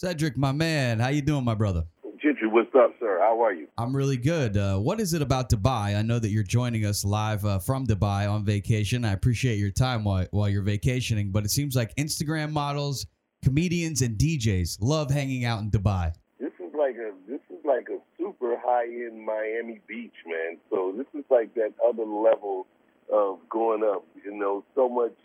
[0.00, 1.82] Cedric, my man, how you doing, my brother?
[2.22, 3.18] Gentry, what's up, sir?
[3.20, 3.66] How are you?
[3.76, 4.56] I'm really good.
[4.56, 5.98] Uh, what is it about Dubai?
[5.98, 9.04] I know that you're joining us live uh, from Dubai on vacation.
[9.04, 13.06] I appreciate your time while, while you're vacationing, but it seems like Instagram models,
[13.42, 16.12] comedians, and DJs love hanging out in Dubai.
[16.38, 20.58] This is like a this is like a super high end Miami Beach, man.
[20.70, 22.68] So this is like that other level
[23.12, 24.04] of going up.
[24.24, 25.16] You know, so much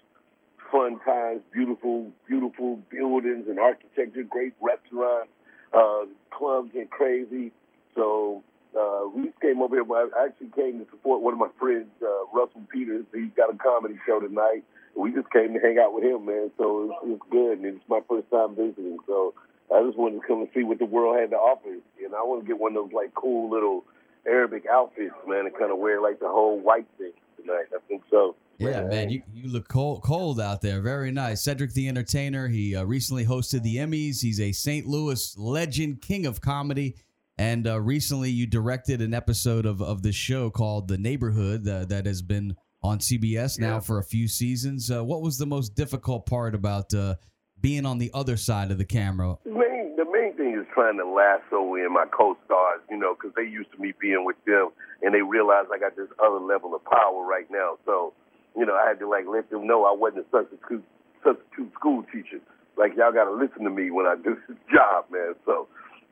[0.73, 5.29] fun times, beautiful, beautiful buildings and architecture, great restaurants
[5.73, 7.51] uh, clubs get crazy.
[7.95, 8.43] So
[8.77, 9.85] uh, we came over here.
[9.93, 13.05] I actually came to support one of my friends, uh, Russell Peters.
[13.13, 14.63] He's got a comedy show tonight.
[14.95, 16.52] We just came to hang out with him, man.
[16.57, 18.97] So it's, it's good, and it's my first time visiting.
[19.08, 19.33] So
[19.73, 21.69] I just wanted to come and see what the world had to offer.
[21.69, 23.83] And I want to get one of those like cool little
[24.27, 27.65] Arabic outfits, man, and kind of wear like the whole white thing tonight.
[27.73, 28.35] I think so.
[28.59, 30.81] Yeah, man, you, you look cold cold out there.
[30.81, 31.41] Very nice.
[31.41, 32.47] Cedric the Entertainer.
[32.47, 34.21] He uh, recently hosted the Emmys.
[34.21, 34.85] He's a St.
[34.85, 36.95] Louis legend, king of comedy.
[37.37, 41.85] And uh, recently, you directed an episode of, of this show called The Neighborhood uh,
[41.85, 43.79] that has been on CBS now yeah.
[43.79, 44.91] for a few seasons.
[44.91, 47.15] Uh, what was the most difficult part about uh,
[47.59, 49.37] being on the other side of the camera?
[49.45, 53.33] The main, the main thing is trying to lasso in my co-stars, you know, because
[53.35, 54.69] they used to me being with them,
[55.01, 57.77] and they realize I got this other level of power right now.
[57.85, 58.13] So
[58.55, 60.83] you know, I had to like let them know I wasn't a substitute
[61.23, 62.39] substitute school teacher.
[62.77, 65.35] Like y'all got to listen to me when I do this job, man.
[65.45, 65.67] So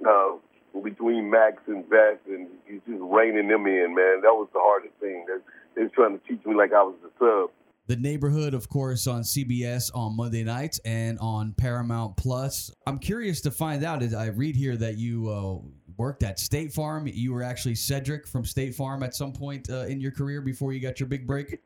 [0.07, 0.37] uh,
[0.83, 4.21] between Max and Beth and just reining them in, man.
[4.21, 5.25] That was the hardest thing.
[5.27, 5.41] They're,
[5.75, 7.51] they're trying to teach me like I was a sub.
[7.87, 12.71] The Neighborhood, of course, on CBS on Monday nights and on Paramount Plus.
[12.87, 14.01] I'm curious to find out.
[14.13, 15.57] I read here that you uh,
[15.97, 17.07] worked at State Farm.
[17.07, 20.71] You were actually Cedric from State Farm at some point uh, in your career before
[20.71, 21.59] you got your big break.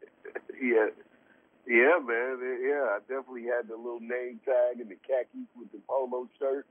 [1.68, 2.40] Yeah, man.
[2.62, 6.66] Yeah, I definitely had the little name tag and the khakis with the polo shirt.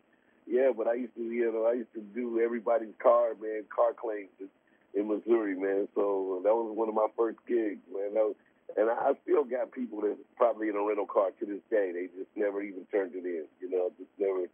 [0.47, 3.95] Yeah, but I used to, you know, I used to do everybody's car, man, car
[3.95, 4.31] claims
[4.95, 5.89] in Missouri, man.
[5.95, 8.15] So uh, that was one of my first gigs, man.
[8.15, 8.37] That was,
[8.77, 11.93] and I still got people that's probably in a rental car to this day.
[11.93, 14.47] They just never even turned it in, you know, just never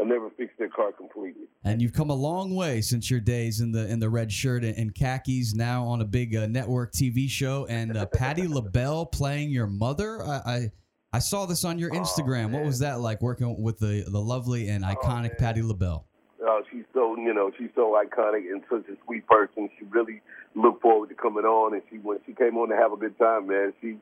[0.00, 1.44] I never fixed their car completely.
[1.64, 4.64] And you've come a long way since your days in the in the red shirt
[4.64, 5.54] and, khakis.
[5.54, 10.22] Now on a big uh, network TV show, and uh, Patti LaBelle playing your mother.
[10.22, 10.72] I, I,
[11.14, 12.54] I saw this on your oh, Instagram.
[12.54, 15.62] Oh, what was that like working with the the lovely and oh, iconic oh, Patti
[15.62, 16.06] LaBelle?
[16.42, 19.68] Oh, she's so you know she's so iconic and such a sweet person.
[19.78, 20.20] She really
[20.54, 23.18] looked forward to coming on, and she when she came on to have a good
[23.18, 23.72] time, man.
[23.80, 23.96] She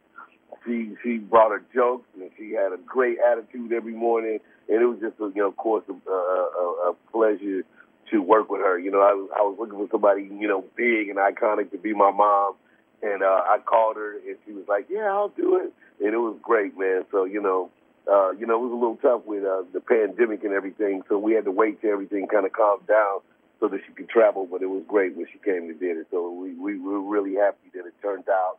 [0.64, 4.86] she she brought her jokes and she had a great attitude every morning and it
[4.86, 7.62] was just, a, you know, of course, a, a, a pleasure
[8.10, 8.78] to work with her.
[8.78, 11.78] You know, I was I was looking for somebody, you know, big and iconic to
[11.78, 12.54] be my mom,
[13.02, 15.72] and uh, I called her, and she was like, "Yeah, I'll do it,"
[16.04, 17.04] and it was great, man.
[17.10, 17.70] So you know,
[18.10, 21.18] uh, you know, it was a little tough with uh, the pandemic and everything, so
[21.18, 23.20] we had to wait till everything kind of calmed down
[23.58, 24.46] so that she could travel.
[24.50, 26.06] But it was great when she came and did it.
[26.10, 28.58] So we we were really happy that it turned out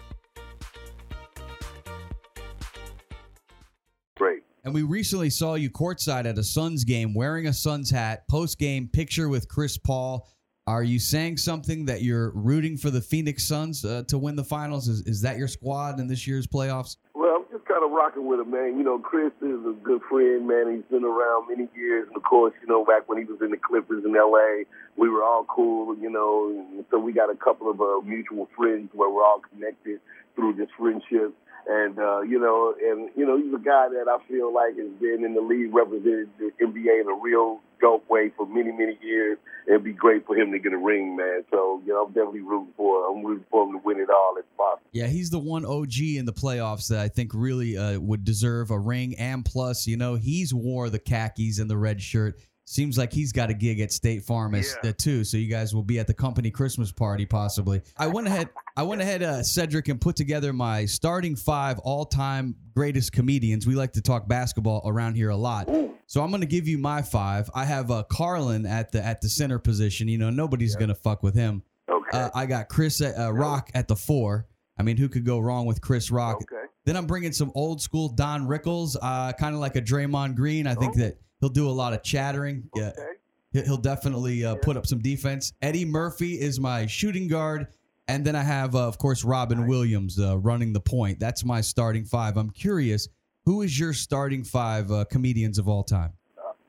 [4.63, 8.59] And we recently saw you courtside at a Suns game wearing a Suns hat, post
[8.59, 10.29] game picture with Chris Paul.
[10.67, 14.43] Are you saying something that you're rooting for the Phoenix Suns uh, to win the
[14.43, 14.87] finals?
[14.87, 16.97] Is, is that your squad in this year's playoffs?
[17.15, 18.77] Well, I'm just kind of rocking with him, man.
[18.77, 20.75] You know, Chris is a good friend, man.
[20.75, 22.07] He's been around many years.
[22.09, 25.09] And of course, you know, back when he was in the Clippers in LA, we
[25.09, 26.83] were all cool, you know.
[26.91, 29.99] So we got a couple of uh, mutual friends where we're all connected
[30.35, 31.33] through this friendship.
[31.67, 34.91] And uh, you know, and you know, he's a guy that I feel like has
[34.99, 38.97] been in the league, represented the NBA in a real dope way for many, many
[39.01, 39.37] years.
[39.67, 41.43] It'd be great for him to get a ring, man.
[41.51, 43.05] So you know, I'm definitely rooting for.
[43.05, 43.17] Him.
[43.17, 44.87] I'm rooting for him to win it all if possible.
[44.91, 48.71] Yeah, he's the one OG in the playoffs that I think really uh, would deserve
[48.71, 49.87] a ring and plus.
[49.87, 52.39] You know, he's wore the khakis and the red shirt
[52.71, 54.89] seems like he's got a gig at State Farm as Yeah.
[54.89, 55.23] uh, too.
[55.23, 57.81] So you guys will be at the company Christmas party possibly.
[57.97, 62.55] I went ahead, I went ahead, uh, Cedric, and put together my starting five all-time
[62.73, 63.67] greatest comedians.
[63.67, 65.69] We like to talk basketball around here a lot.
[66.07, 67.49] So I'm going to give you my five.
[67.53, 70.07] I have uh, Carlin at the at the center position.
[70.07, 71.63] You know, nobody's going to fuck with him.
[71.89, 72.17] Okay.
[72.17, 74.47] Uh, I got Chris uh, uh, Rock at the four.
[74.77, 76.37] I mean, who could go wrong with Chris Rock?
[76.37, 76.65] okay.
[76.85, 80.65] Then I'm bringing some old school Don Rickles, uh, kind of like a Draymond Green.
[80.67, 80.99] I think Oh.
[81.01, 82.63] that he'll do a lot of chattering.
[82.75, 83.07] Yeah, Okay.
[83.51, 85.51] he- he'll definitely uh, put up some defense.
[85.61, 87.67] Eddie Murphy is my shooting guard,
[88.07, 91.19] and then I have, uh, of course, Robin Williams uh, running the point.
[91.19, 92.37] That's my starting five.
[92.37, 93.09] I'm curious,
[93.45, 96.13] who is your starting five uh, comedians of all time?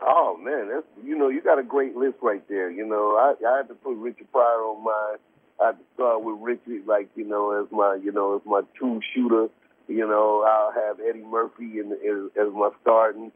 [0.00, 2.70] Oh man, that's you know you got a great list right there.
[2.70, 5.18] You know I I had to put Richard Pryor on mine.
[5.62, 8.62] I had to start with Richard, like you know as my you know as my
[8.76, 9.48] true shooter.
[9.88, 13.30] You know I'll have Eddie Murphy in, as, as my starting,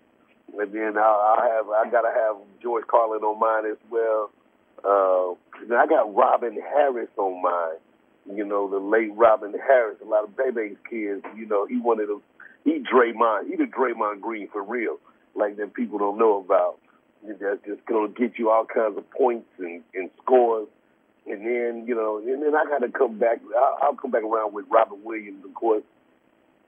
[0.59, 4.31] and then I'll, I'll have I gotta have George Carlin on mine as well.
[4.85, 5.35] Uh,
[5.69, 8.37] then I got Robin Harris on mine.
[8.37, 11.23] You know the late Robin Harris, a lot of Bebe's kids.
[11.37, 12.23] You know he wanted to
[12.65, 14.99] he Draymond, he the Draymond Green for real
[15.35, 16.79] like that people don't know about.
[17.23, 20.69] That's just gonna get you all kinds of points and, and scores.
[21.29, 24.53] And then, you know, and then I gotta come back I'll, I'll come back around
[24.53, 25.83] with Robert Williams, of course,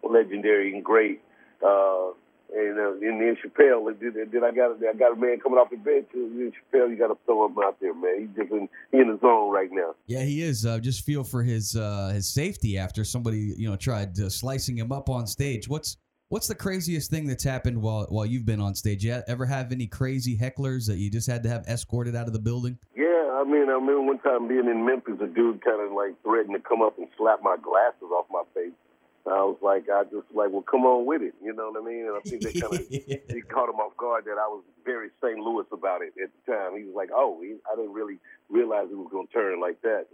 [0.02, 1.20] legendary and great.
[1.64, 2.10] Uh
[2.54, 5.70] and, uh, and then Chappelle, then, then I got I got a man coming off
[5.70, 6.06] the bench.
[6.12, 8.20] Then Chappelle, you got to throw him out there, man.
[8.20, 9.94] He's just in, he in the zone right now.
[10.06, 10.64] Yeah, he is.
[10.64, 14.78] Uh, just feel for his uh, his safety after somebody you know tried uh, slicing
[14.78, 15.68] him up on stage.
[15.68, 15.98] What's
[16.28, 19.04] what's the craziest thing that's happened while while you've been on stage?
[19.04, 22.32] You ever have any crazy hecklers that you just had to have escorted out of
[22.32, 22.78] the building?
[22.96, 23.04] Yeah,
[23.34, 26.54] I mean, I remember one time being in Memphis, a dude kind of like threatened
[26.54, 28.72] to come up and slap my glasses off my face.
[29.32, 31.84] I was like, I just like, well, come on with it, you know what I
[31.84, 32.06] mean?
[32.06, 35.10] And I think they kind of it caught him off guard that I was very
[35.22, 35.38] St.
[35.38, 36.76] Louis about it at the time.
[36.76, 39.80] He was like, oh, he, I didn't really realize it was going to turn like
[39.82, 40.06] that.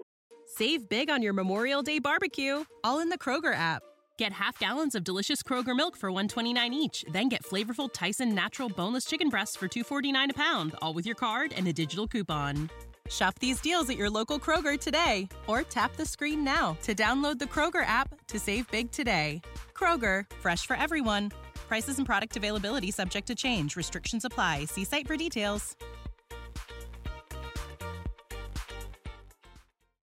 [0.46, 3.82] Save big on your Memorial Day barbecue, all in the Kroger app.
[4.16, 8.68] Get half gallons of delicious Kroger milk for 129 each, then get flavorful Tyson natural
[8.68, 12.70] boneless chicken breasts for 249 a pound, all with your card and a digital coupon.
[13.10, 17.38] Shop these deals at your local Kroger today or tap the screen now to download
[17.38, 19.42] the Kroger app to save big today.
[19.74, 21.30] Kroger, fresh for everyone.
[21.68, 23.76] Prices and product availability subject to change.
[23.76, 24.64] Restrictions apply.
[24.64, 25.76] See site for details.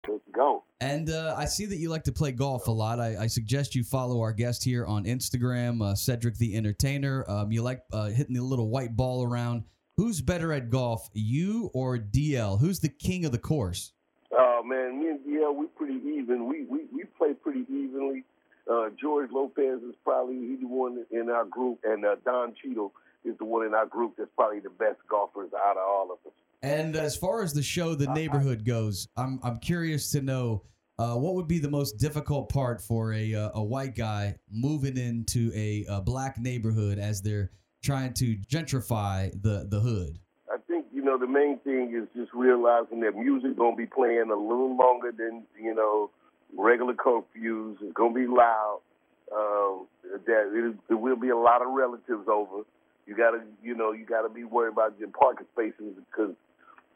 [0.07, 0.63] Let's go.
[0.79, 2.99] And uh, I see that you like to play golf a lot.
[2.99, 7.29] I, I suggest you follow our guest here on Instagram, uh, Cedric the Entertainer.
[7.29, 9.63] Um, you like uh, hitting the little white ball around.
[9.97, 12.59] Who's better at golf, you or DL?
[12.59, 13.93] Who's the king of the course?
[14.31, 16.47] Oh man, me and DL, we pretty even.
[16.47, 18.23] We we we play pretty evenly.
[18.71, 22.93] Uh, George Lopez is probably he's the one in our group, and uh, Don Cheadle
[23.25, 26.19] is the one in our group that's probably the best golfers out of all of
[26.27, 26.33] us.
[26.61, 30.61] And as far as the show, The Neighborhood goes, I'm I'm curious to know
[30.99, 34.97] uh, what would be the most difficult part for a uh, a white guy moving
[34.97, 37.51] into a, a black neighborhood as they're
[37.83, 40.19] trying to gentrify the the hood.
[40.51, 44.29] I think you know the main thing is just realizing that music gonna be playing
[44.31, 46.09] a little longer than you know
[46.55, 47.77] regular curfews.
[47.81, 48.81] It's gonna be loud.
[49.29, 49.87] Um,
[50.25, 52.63] that it, there will be a lot of relatives over.
[53.05, 56.35] You gotta you know you gotta be worried about your parking spaces because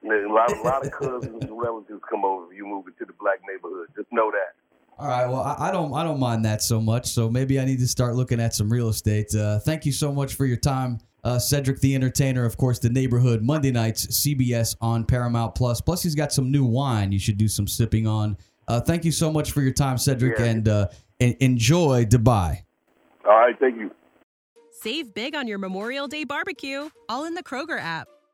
[0.03, 3.13] a lot a lot of cousins and relatives come over if you move into the
[3.19, 3.87] black neighborhood.
[3.95, 4.55] Just know that.
[4.97, 5.27] All right.
[5.27, 7.07] Well, I, I don't I don't mind that so much.
[7.07, 9.33] So maybe I need to start looking at some real estate.
[9.33, 12.45] Uh, thank you so much for your time, uh, Cedric the Entertainer.
[12.45, 15.81] Of course, the neighborhood Monday nights CBS on Paramount Plus.
[15.81, 18.37] Plus, he's got some new wine you should do some sipping on.
[18.67, 20.45] Uh, thank you so much for your time, Cedric, Yeah.
[20.45, 20.87] and uh,
[21.19, 22.61] en- enjoy Dubai.
[23.25, 23.89] All right, thank you.
[24.71, 28.07] Save big on your Memorial Day barbecue, all in the Kroger app.